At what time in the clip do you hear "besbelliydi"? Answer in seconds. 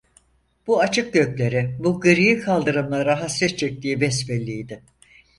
4.01-4.83